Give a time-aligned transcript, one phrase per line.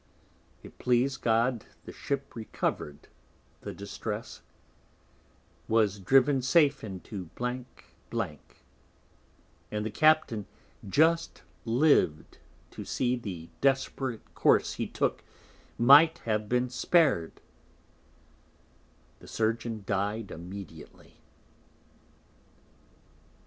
[0.63, 3.07] It pleas'd God the Ship recover'd
[3.61, 4.41] the Distress,
[5.67, 7.65] was driven safe into and
[9.85, 10.47] the Captain
[10.89, 12.39] just liv'd
[12.71, 15.23] to see the desperate Course he took
[15.77, 17.39] might have been spar'd;
[19.19, 21.17] the Surgeon died immediately.